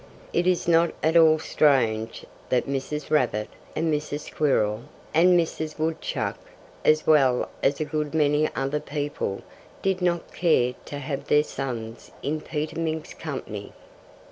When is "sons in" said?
11.43-12.41